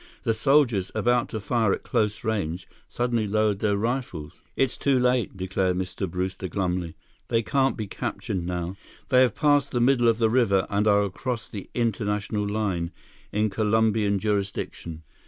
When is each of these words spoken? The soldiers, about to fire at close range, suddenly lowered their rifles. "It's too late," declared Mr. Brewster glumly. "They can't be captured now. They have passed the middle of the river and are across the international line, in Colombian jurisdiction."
The 0.23 0.33
soldiers, 0.33 0.91
about 0.95 1.29
to 1.29 1.39
fire 1.39 1.71
at 1.73 1.83
close 1.83 2.23
range, 2.23 2.67
suddenly 2.89 3.27
lowered 3.27 3.59
their 3.59 3.77
rifles. 3.77 4.41
"It's 4.55 4.75
too 4.75 4.97
late," 4.97 5.37
declared 5.37 5.77
Mr. 5.77 6.09
Brewster 6.09 6.47
glumly. 6.47 6.95
"They 7.27 7.43
can't 7.43 7.77
be 7.77 7.85
captured 7.85 8.43
now. 8.43 8.77
They 9.09 9.21
have 9.21 9.35
passed 9.35 9.69
the 9.69 9.79
middle 9.79 10.07
of 10.07 10.17
the 10.17 10.31
river 10.31 10.65
and 10.71 10.87
are 10.87 11.03
across 11.03 11.47
the 11.47 11.69
international 11.75 12.47
line, 12.47 12.89
in 13.31 13.51
Colombian 13.51 14.17
jurisdiction." 14.17 15.03